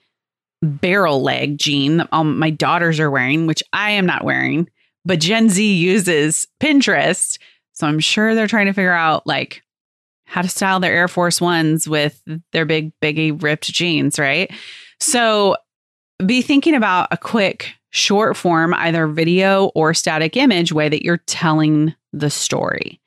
barrel 0.61 1.21
leg 1.21 1.57
jean 1.57 1.97
that 1.97 2.09
um, 2.11 2.37
my 2.37 2.49
daughters 2.49 2.99
are 2.99 3.11
wearing, 3.11 3.47
which 3.47 3.63
I 3.73 3.91
am 3.91 4.05
not 4.05 4.23
wearing, 4.23 4.69
but 5.05 5.19
Gen 5.19 5.49
Z 5.49 5.63
uses 5.63 6.47
Pinterest. 6.61 7.39
So 7.73 7.87
I'm 7.87 7.99
sure 7.99 8.35
they're 8.35 8.47
trying 8.47 8.67
to 8.67 8.73
figure 8.73 8.93
out 8.93 9.25
like 9.25 9.63
how 10.29 10.43
to 10.43 10.47
style 10.47 10.79
their 10.79 10.93
Air 10.93 11.07
Force 11.07 11.41
Ones 11.41 11.89
with 11.89 12.21
their 12.51 12.63
big, 12.63 12.93
biggie 13.01 13.41
ripped 13.41 13.65
jeans, 13.65 14.19
right? 14.19 14.51
So 14.99 15.57
be 16.23 16.43
thinking 16.43 16.75
about 16.75 17.07
a 17.09 17.17
quick 17.17 17.73
short 17.89 18.37
form, 18.37 18.75
either 18.75 19.07
video 19.07 19.71
or 19.73 19.95
static 19.95 20.37
image 20.37 20.71
way 20.71 20.87
that 20.87 21.03
you're 21.03 21.17
telling 21.17 21.95
the 22.13 22.29
story. 22.29 23.01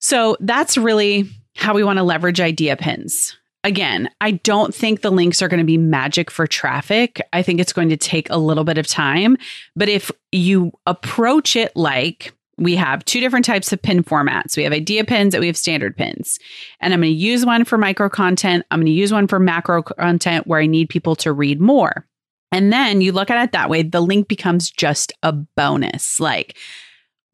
So 0.00 0.36
that's 0.40 0.76
really 0.76 1.30
how 1.56 1.72
we 1.72 1.82
want 1.82 1.96
to 1.96 2.02
leverage 2.02 2.40
idea 2.40 2.76
pins. 2.76 3.34
Again, 3.64 4.10
I 4.20 4.32
don't 4.32 4.74
think 4.74 5.00
the 5.00 5.10
links 5.10 5.40
are 5.40 5.48
going 5.48 5.60
to 5.60 5.64
be 5.64 5.78
magic 5.78 6.30
for 6.30 6.46
traffic. 6.46 7.22
I 7.32 7.42
think 7.42 7.58
it's 7.58 7.72
going 7.72 7.88
to 7.88 7.96
take 7.96 8.28
a 8.28 8.36
little 8.36 8.64
bit 8.64 8.76
of 8.76 8.86
time. 8.86 9.38
But 9.74 9.88
if 9.88 10.10
you 10.30 10.72
approach 10.84 11.56
it 11.56 11.74
like 11.74 12.34
we 12.58 12.76
have 12.76 13.04
two 13.04 13.20
different 13.20 13.44
types 13.44 13.72
of 13.72 13.80
pin 13.80 14.04
formats. 14.04 14.56
We 14.56 14.64
have 14.64 14.72
idea 14.72 15.04
pins 15.04 15.34
and 15.34 15.40
we 15.40 15.46
have 15.46 15.56
standard 15.56 15.96
pins. 15.96 16.38
And 16.80 16.92
I'm 16.92 17.00
going 17.00 17.12
to 17.12 17.18
use 17.18 17.46
one 17.46 17.64
for 17.64 17.78
micro 17.78 18.08
content. 18.08 18.64
I'm 18.70 18.80
going 18.80 18.86
to 18.86 18.92
use 18.92 19.12
one 19.12 19.26
for 19.26 19.38
macro 19.38 19.82
content 19.82 20.46
where 20.46 20.60
I 20.60 20.66
need 20.66 20.88
people 20.88 21.16
to 21.16 21.32
read 21.32 21.60
more. 21.60 22.06
And 22.52 22.70
then 22.72 23.00
you 23.00 23.12
look 23.12 23.30
at 23.30 23.42
it 23.42 23.52
that 23.52 23.70
way, 23.70 23.82
the 23.82 24.02
link 24.02 24.28
becomes 24.28 24.70
just 24.70 25.12
a 25.22 25.32
bonus 25.32 26.20
like, 26.20 26.56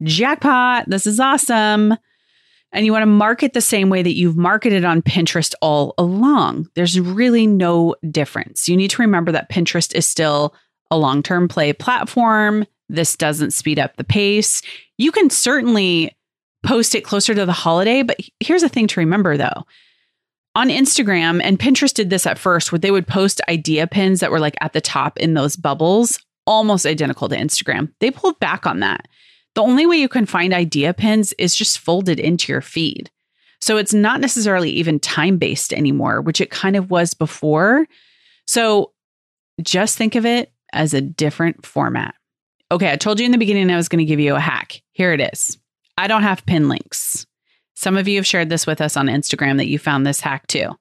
jackpot, 0.03 0.89
this 0.89 1.05
is 1.05 1.19
awesome. 1.19 1.95
And 2.71 2.85
you 2.85 2.91
want 2.93 3.01
to 3.01 3.07
market 3.07 3.53
the 3.53 3.61
same 3.61 3.89
way 3.89 4.01
that 4.01 4.15
you've 4.15 4.37
marketed 4.37 4.85
on 4.85 5.01
Pinterest 5.01 5.53
all 5.61 5.93
along. 5.97 6.69
There's 6.75 6.99
really 6.99 7.47
no 7.47 7.95
difference. 8.09 8.69
You 8.69 8.77
need 8.77 8.91
to 8.91 9.01
remember 9.01 9.31
that 9.31 9.51
Pinterest 9.51 9.93
is 9.95 10.05
still 10.05 10.53
a 10.91 10.97
long 10.97 11.23
term 11.23 11.47
play 11.47 11.73
platform. 11.73 12.65
This 12.89 13.15
doesn't 13.15 13.51
speed 13.51 13.79
up 13.79 13.95
the 13.95 14.03
pace. 14.03 14.61
You 14.97 15.11
can 15.11 15.29
certainly 15.29 16.15
post 16.63 16.95
it 16.95 17.05
closer 17.05 17.33
to 17.33 17.45
the 17.45 17.53
holiday, 17.53 18.01
but 18.01 18.17
here's 18.39 18.61
the 18.63 18.69
thing 18.69 18.87
to 18.87 18.99
remember 18.99 19.37
though. 19.37 19.65
On 20.55 20.69
Instagram 20.69 21.41
and 21.43 21.59
Pinterest 21.59 21.93
did 21.93 22.09
this 22.09 22.25
at 22.25 22.39
first 22.39 22.71
where 22.71 22.79
they 22.79 22.91
would 22.91 23.07
post 23.07 23.39
idea 23.47 23.87
pins 23.87 24.19
that 24.19 24.31
were 24.31 24.39
like 24.39 24.57
at 24.59 24.73
the 24.73 24.81
top 24.81 25.17
in 25.19 25.35
those 25.35 25.55
bubbles, 25.55 26.19
almost 26.45 26.85
identical 26.85 27.29
to 27.29 27.37
Instagram. 27.37 27.91
They 27.99 28.11
pulled 28.11 28.39
back 28.39 28.65
on 28.65 28.79
that. 28.79 29.07
The 29.55 29.61
only 29.61 29.85
way 29.85 29.97
you 29.97 30.09
can 30.09 30.25
find 30.25 30.53
idea 30.53 30.93
pins 30.93 31.33
is 31.33 31.55
just 31.55 31.79
folded 31.79 32.19
into 32.19 32.51
your 32.51 32.61
feed. 32.61 33.09
So 33.61 33.77
it's 33.77 33.93
not 33.93 34.21
necessarily 34.21 34.69
even 34.71 34.99
time 34.99 35.37
based 35.37 35.73
anymore, 35.73 36.21
which 36.21 36.41
it 36.41 36.49
kind 36.49 36.75
of 36.75 36.89
was 36.89 37.13
before. 37.13 37.85
So 38.47 38.93
just 39.61 39.97
think 39.97 40.15
of 40.15 40.25
it 40.25 40.51
as 40.73 40.93
a 40.93 41.01
different 41.01 41.65
format. 41.65 42.15
Okay, 42.71 42.91
I 42.91 42.97
told 42.97 43.19
you 43.19 43.25
in 43.25 43.31
the 43.31 43.39
beginning 43.39 43.71
I 43.71 43.77
was 43.77 43.89
going 43.89 43.99
to 43.99 44.05
give 44.05 44.19
you 44.19 44.35
a 44.35 44.39
hack. 44.39 44.81
Here 44.91 45.11
it 45.11 45.21
is. 45.33 45.57
I 45.97 46.07
don't 46.07 46.21
have 46.21 46.45
pin 46.45 46.69
links. 46.69 47.25
Some 47.75 47.97
of 47.97 48.07
you 48.07 48.17
have 48.17 48.27
shared 48.27 48.49
this 48.49 48.67
with 48.67 48.79
us 48.79 48.95
on 48.95 49.07
Instagram 49.07 49.57
that 49.57 49.67
you 49.67 49.79
found 49.79 50.05
this 50.05 50.19
hack 50.19 50.45
too. 50.47 50.71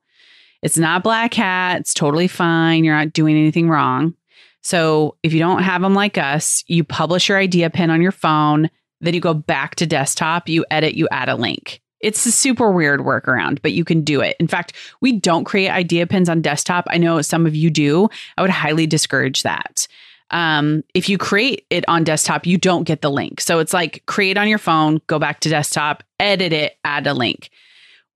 It's 0.63 0.77
not 0.77 1.03
black 1.03 1.33
hat. 1.33 1.81
It's 1.81 1.95
totally 1.95 2.29
fine. 2.29 2.85
You're 2.85 2.97
not 2.97 3.13
doing 3.13 3.37
anything 3.37 3.71
wrong. 3.71 4.15
So 4.63 5.17
if 5.23 5.33
you 5.33 5.39
don't 5.39 5.63
have 5.63 5.81
them 5.81 5.95
like 5.95 6.19
us, 6.19 6.63
you 6.67 6.85
publish 6.85 7.29
your 7.29 7.39
idea 7.39 7.71
pin 7.71 7.91
on 7.91 8.03
your 8.03 8.13
phone, 8.13 8.69
then 9.01 9.15
you 9.15 9.21
go 9.21 9.33
back 9.33 9.77
to 9.77 9.87
desktop, 9.87 10.49
you 10.49 10.67
edit, 10.71 10.95
you 10.95 11.09
add 11.11 11.29
a 11.29 11.37
link. 11.37 11.81
It's 12.01 12.27
a 12.27 12.33
super 12.33 12.71
weird 12.71 13.01
workaround, 13.01 13.63
but 13.63 13.73
you 13.73 13.85
can 13.85 14.03
do 14.03 14.21
it. 14.21 14.37
In 14.39 14.47
fact, 14.47 14.73
we 15.01 15.13
don't 15.13 15.45
create 15.45 15.71
idea 15.71 16.07
pins 16.07 16.29
on 16.29 16.43
desktop. 16.43 16.85
I 16.89 16.99
know 16.99 17.23
some 17.23 17.47
of 17.47 17.57
you 17.57 17.71
do. 17.71 18.09
I 18.37 18.43
would 18.43 18.51
highly 18.51 18.87
discourage 18.87 19.43
that 19.43 19.89
um, 20.31 20.83
if 20.95 21.09
you 21.09 21.19
create 21.19 21.67
it 21.71 21.85
on 21.89 22.05
desktop, 22.05 22.47
you 22.47 22.59
don't 22.59 22.85
get 22.85 23.01
the 23.01 23.11
link. 23.11 23.41
So 23.41 23.59
it's 23.59 23.73
like 23.73 24.05
create 24.07 24.37
on 24.37 24.49
your 24.49 24.59
phone, 24.59 25.01
go 25.07 25.19
back 25.19 25.41
to 25.41 25.49
desktop, 25.49 26.03
edit 26.21 26.53
it, 26.53 26.77
add 26.85 27.07
a 27.07 27.15
link. 27.15 27.51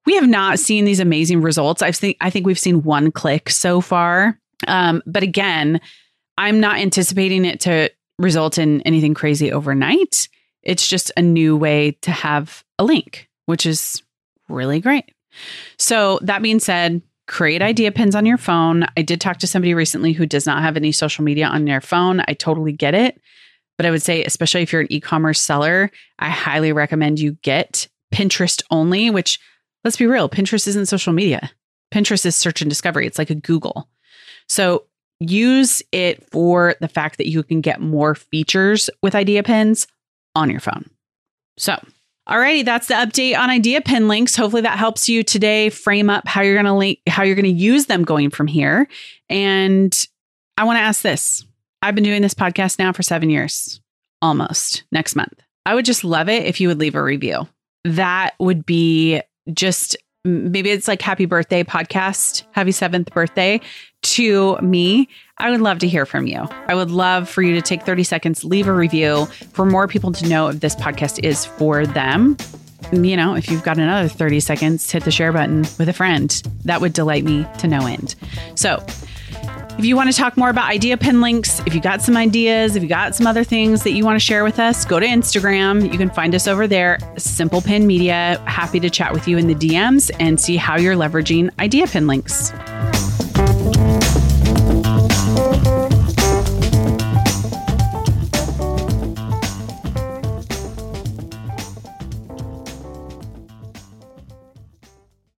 We 0.04 0.16
have 0.16 0.28
not 0.28 0.58
seen 0.58 0.84
these 0.84 1.00
amazing 1.00 1.42
results. 1.42 1.80
I've 1.80 1.96
seen, 1.96 2.14
I 2.20 2.30
think 2.30 2.46
we've 2.46 2.58
seen 2.58 2.82
one 2.82 3.12
click 3.12 3.48
so 3.48 3.80
far. 3.80 4.38
Um, 4.66 5.02
but 5.06 5.22
again, 5.22 5.80
I'm 6.36 6.60
not 6.60 6.78
anticipating 6.78 7.44
it 7.44 7.60
to 7.60 7.90
result 8.18 8.58
in 8.58 8.80
anything 8.82 9.14
crazy 9.14 9.52
overnight. 9.52 10.28
It's 10.62 10.86
just 10.86 11.12
a 11.16 11.22
new 11.22 11.56
way 11.56 11.92
to 12.02 12.10
have 12.10 12.64
a 12.78 12.84
link, 12.84 13.28
which 13.46 13.66
is 13.66 14.02
really 14.48 14.80
great. 14.80 15.04
So, 15.78 16.18
that 16.22 16.42
being 16.42 16.60
said, 16.60 17.00
create 17.32 17.62
idea 17.62 17.90
pins 17.90 18.14
on 18.14 18.26
your 18.26 18.36
phone. 18.36 18.84
I 18.94 19.00
did 19.00 19.18
talk 19.18 19.38
to 19.38 19.46
somebody 19.46 19.72
recently 19.72 20.12
who 20.12 20.26
does 20.26 20.44
not 20.44 20.62
have 20.62 20.76
any 20.76 20.92
social 20.92 21.24
media 21.24 21.46
on 21.46 21.64
their 21.64 21.80
phone. 21.80 22.20
I 22.28 22.34
totally 22.34 22.72
get 22.72 22.94
it. 22.94 23.18
But 23.78 23.86
I 23.86 23.90
would 23.90 24.02
say, 24.02 24.22
especially 24.22 24.60
if 24.60 24.70
you're 24.70 24.82
an 24.82 24.92
e 24.92 25.00
commerce 25.00 25.40
seller, 25.40 25.90
I 26.18 26.28
highly 26.28 26.72
recommend 26.72 27.18
you 27.18 27.32
get 27.42 27.88
Pinterest 28.14 28.62
only, 28.70 29.08
which 29.08 29.40
let's 29.82 29.96
be 29.96 30.06
real, 30.06 30.28
Pinterest 30.28 30.68
isn't 30.68 30.86
social 30.86 31.14
media. 31.14 31.50
Pinterest 31.92 32.26
is 32.26 32.36
search 32.36 32.60
and 32.60 32.68
discovery, 32.68 33.06
it's 33.06 33.18
like 33.18 33.30
a 33.30 33.34
Google. 33.34 33.88
So 34.46 34.84
use 35.18 35.82
it 35.90 36.30
for 36.30 36.74
the 36.82 36.88
fact 36.88 37.16
that 37.16 37.30
you 37.30 37.42
can 37.42 37.62
get 37.62 37.80
more 37.80 38.14
features 38.14 38.90
with 39.02 39.14
idea 39.14 39.42
pins 39.42 39.86
on 40.34 40.50
your 40.50 40.60
phone. 40.60 40.84
So, 41.56 41.82
alrighty, 42.28 42.64
that's 42.64 42.88
the 42.88 42.94
update 42.94 43.36
on 43.36 43.50
idea 43.50 43.80
pin 43.80 44.08
links. 44.08 44.36
Hopefully 44.36 44.62
that 44.62 44.78
helps 44.78 45.08
you 45.08 45.22
today 45.22 45.70
frame 45.70 46.10
up 46.10 46.26
how 46.26 46.42
you're 46.42 46.56
gonna 46.56 46.76
link 46.76 47.00
how 47.08 47.22
you're 47.22 47.36
gonna 47.36 47.48
use 47.48 47.86
them 47.86 48.04
going 48.04 48.30
from 48.30 48.46
here. 48.46 48.88
And 49.28 49.96
I 50.56 50.64
want 50.64 50.76
to 50.76 50.82
ask 50.82 51.02
this. 51.02 51.44
I've 51.82 51.94
been 51.94 52.04
doing 52.04 52.22
this 52.22 52.34
podcast 52.34 52.78
now 52.78 52.92
for 52.92 53.02
seven 53.02 53.30
years, 53.30 53.80
almost 54.20 54.84
next 54.92 55.16
month. 55.16 55.34
I 55.66 55.74
would 55.74 55.84
just 55.84 56.04
love 56.04 56.28
it 56.28 56.44
if 56.44 56.60
you 56.60 56.68
would 56.68 56.78
leave 56.78 56.94
a 56.94 57.02
review. 57.02 57.48
That 57.84 58.34
would 58.38 58.64
be 58.64 59.20
just 59.52 59.96
maybe 60.24 60.70
it's 60.70 60.86
like 60.86 61.02
happy 61.02 61.24
birthday 61.24 61.64
podcast, 61.64 62.44
happy 62.52 62.72
seventh 62.72 63.12
birthday 63.12 63.60
to 64.02 64.56
me. 64.58 65.08
I 65.42 65.50
would 65.50 65.60
love 65.60 65.80
to 65.80 65.88
hear 65.88 66.06
from 66.06 66.28
you. 66.28 66.46
I 66.68 66.74
would 66.76 66.92
love 66.92 67.28
for 67.28 67.42
you 67.42 67.52
to 67.54 67.60
take 67.60 67.82
30 67.82 68.04
seconds, 68.04 68.44
leave 68.44 68.68
a 68.68 68.72
review 68.72 69.26
for 69.52 69.66
more 69.66 69.88
people 69.88 70.12
to 70.12 70.28
know 70.28 70.46
if 70.46 70.60
this 70.60 70.76
podcast 70.76 71.24
is 71.24 71.44
for 71.44 71.84
them. 71.84 72.36
You 72.92 73.16
know, 73.16 73.34
if 73.34 73.50
you've 73.50 73.64
got 73.64 73.76
another 73.76 74.08
30 74.08 74.38
seconds, 74.38 74.88
hit 74.88 75.02
the 75.02 75.10
share 75.10 75.32
button 75.32 75.62
with 75.80 75.88
a 75.88 75.92
friend. 75.92 76.30
That 76.64 76.80
would 76.80 76.92
delight 76.92 77.24
me 77.24 77.44
to 77.58 77.66
no 77.66 77.84
end. 77.86 78.14
So, 78.54 78.84
if 79.78 79.84
you 79.84 79.96
want 79.96 80.12
to 80.12 80.16
talk 80.16 80.36
more 80.36 80.48
about 80.48 80.70
idea 80.70 80.96
pin 80.96 81.20
links, 81.20 81.60
if 81.66 81.74
you 81.74 81.80
got 81.80 82.02
some 82.02 82.16
ideas, 82.16 82.76
if 82.76 82.82
you 82.84 82.88
got 82.88 83.16
some 83.16 83.26
other 83.26 83.42
things 83.42 83.82
that 83.82 83.92
you 83.92 84.04
want 84.04 84.14
to 84.14 84.24
share 84.24 84.44
with 84.44 84.60
us, 84.60 84.84
go 84.84 85.00
to 85.00 85.06
Instagram. 85.06 85.90
You 85.90 85.98
can 85.98 86.10
find 86.10 86.36
us 86.36 86.46
over 86.46 86.68
there, 86.68 86.98
Simple 87.16 87.62
Pin 87.62 87.88
Media. 87.88 88.40
Happy 88.46 88.78
to 88.78 88.90
chat 88.90 89.12
with 89.12 89.26
you 89.26 89.38
in 89.38 89.48
the 89.48 89.56
DMs 89.56 90.12
and 90.20 90.40
see 90.40 90.56
how 90.56 90.76
you're 90.76 90.94
leveraging 90.94 91.50
idea 91.58 91.88
pin 91.88 92.06
links. 92.06 92.52